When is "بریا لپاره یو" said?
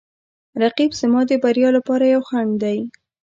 1.43-2.21